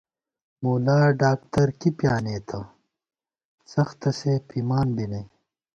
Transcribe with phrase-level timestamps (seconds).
[0.63, 2.59] ملا ڈاکتر کی پیانېتہ،
[3.71, 5.25] څَختہ سے پِمان بی نئ